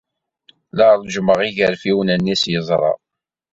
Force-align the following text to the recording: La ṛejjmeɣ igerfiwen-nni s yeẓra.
La 0.77 0.87
ṛejjmeɣ 0.99 1.39
igerfiwen-nni 1.47 2.35
s 2.41 2.43
yeẓra. 2.51 2.91